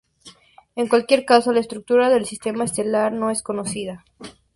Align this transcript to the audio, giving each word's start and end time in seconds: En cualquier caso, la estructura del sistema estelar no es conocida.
En 0.75 0.87
cualquier 0.87 1.25
caso, 1.25 1.51
la 1.51 1.59
estructura 1.59 2.09
del 2.09 2.25
sistema 2.25 2.63
estelar 2.63 3.11
no 3.13 3.29
es 3.29 3.43
conocida. 3.43 4.03